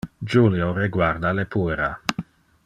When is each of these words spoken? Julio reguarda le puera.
Julio 0.35 0.69
reguarda 0.77 1.35
le 1.41 1.45
puera. 1.57 1.93